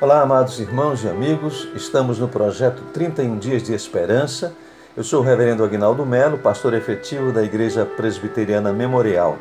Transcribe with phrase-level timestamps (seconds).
[0.00, 4.52] Olá, amados irmãos e amigos, estamos no projeto 31 Dias de Esperança.
[4.96, 9.38] Eu sou o Reverendo Agnaldo Melo, pastor efetivo da Igreja Presbiteriana Memorial.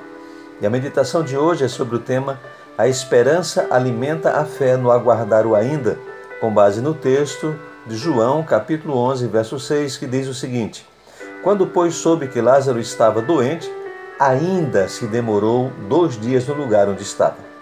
[0.62, 2.40] E a meditação de hoje é sobre o tema
[2.78, 5.98] A esperança alimenta a fé no aguardar o ainda,
[6.40, 7.56] com base no texto
[7.88, 10.88] de João, capítulo 11, verso 6, que diz o seguinte:
[11.42, 13.70] Quando, pois, soube que Lázaro estava doente,
[14.20, 17.53] ainda se demorou dois dias no lugar onde estava.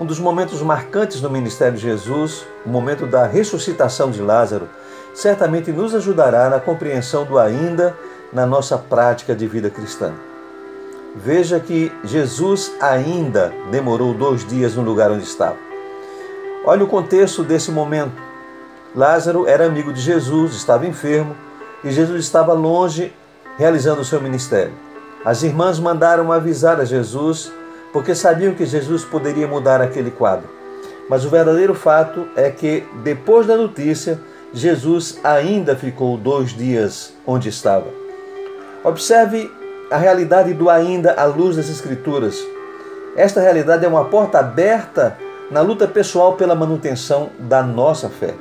[0.00, 4.66] Um dos momentos marcantes no ministério de Jesus, o momento da ressuscitação de Lázaro,
[5.12, 7.94] certamente nos ajudará na compreensão do ainda
[8.32, 10.14] na nossa prática de vida cristã.
[11.14, 15.56] Veja que Jesus ainda demorou dois dias no lugar onde estava.
[16.64, 18.22] Olha o contexto desse momento.
[18.96, 21.36] Lázaro era amigo de Jesus, estava enfermo
[21.84, 23.12] e Jesus estava longe
[23.58, 24.72] realizando o seu ministério.
[25.26, 27.52] As irmãs mandaram avisar a Jesus
[27.92, 30.48] porque sabiam que Jesus poderia mudar aquele quadro.
[31.08, 34.20] Mas o verdadeiro fato é que, depois da notícia,
[34.52, 37.86] Jesus ainda ficou dois dias onde estava.
[38.84, 39.50] Observe
[39.90, 42.38] a realidade do ainda à luz das Escrituras.
[43.16, 45.18] Esta realidade é uma porta aberta
[45.50, 48.34] na luta pessoal pela manutenção da nossa fé.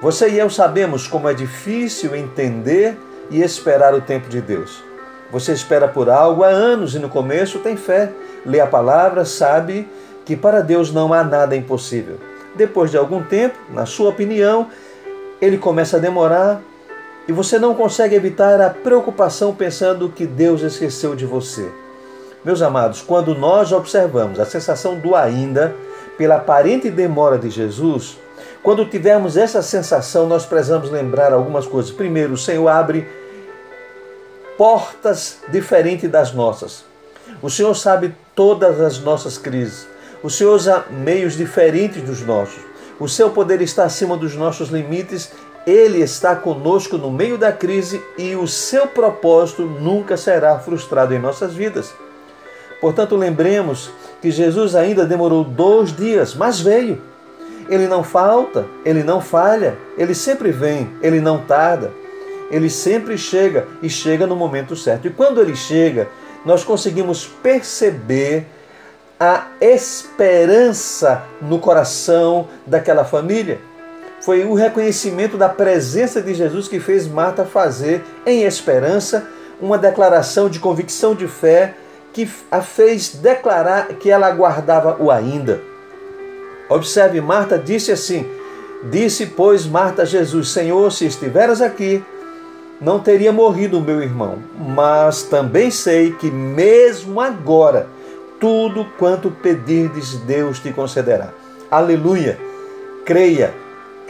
[0.00, 2.96] Você e eu sabemos como é difícil entender
[3.30, 4.82] e esperar o tempo de Deus.
[5.30, 8.12] Você espera por algo há anos e no começo tem fé,
[8.44, 9.88] lê a palavra, sabe
[10.24, 12.16] que para Deus não há nada impossível.
[12.54, 14.68] Depois de algum tempo, na sua opinião,
[15.40, 16.60] ele começa a demorar
[17.28, 21.70] e você não consegue evitar a preocupação pensando que Deus esqueceu de você.
[22.44, 25.74] Meus amados, quando nós observamos a sensação do ainda
[26.16, 28.16] pela aparente demora de Jesus,
[28.62, 31.90] quando tivermos essa sensação, nós precisamos lembrar algumas coisas.
[31.90, 33.06] Primeiro, o Senhor abre
[34.56, 36.84] portas diferentes das nossas.
[37.42, 39.86] O Senhor sabe todas as nossas crises.
[40.22, 42.60] O Senhor usa meios diferentes dos nossos.
[42.98, 45.32] O seu poder está acima dos nossos limites.
[45.66, 51.18] Ele está conosco no meio da crise e o seu propósito nunca será frustrado em
[51.18, 51.92] nossas vidas.
[52.80, 53.90] Portanto, lembremos
[54.22, 57.02] que Jesus ainda demorou dois dias, mas veio.
[57.68, 61.90] Ele não falta, ele não falha, ele sempre vem, ele não tarda
[62.50, 65.06] ele sempre chega e chega no momento certo.
[65.06, 66.08] E quando ele chega,
[66.44, 68.46] nós conseguimos perceber
[69.18, 73.58] a esperança no coração daquela família.
[74.20, 79.26] Foi o reconhecimento da presença de Jesus que fez Marta fazer, em esperança,
[79.60, 81.74] uma declaração de convicção de fé
[82.12, 85.60] que a fez declarar que ela aguardava o ainda.
[86.68, 88.26] Observe, Marta disse assim:
[88.90, 92.02] Disse, pois, Marta a Jesus: Senhor, se estiveras aqui,
[92.80, 97.88] não teria morrido meu irmão, mas também sei que mesmo agora,
[98.38, 101.32] tudo quanto pedirdes, Deus te concederá.
[101.70, 102.38] Aleluia!
[103.04, 103.54] Creia,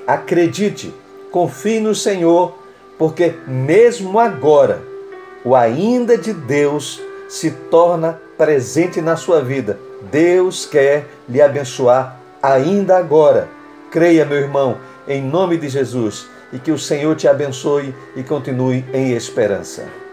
[0.06, 0.93] acredite,
[1.31, 2.54] confie no Senhor,
[2.99, 4.83] porque mesmo agora,
[5.44, 9.78] o ainda de Deus se torna presente na sua vida.
[10.10, 13.48] Deus quer lhe abençoar ainda agora.
[13.91, 18.84] Creia, meu irmão, em nome de Jesus e que o Senhor te abençoe e continue
[18.93, 20.06] em esperança.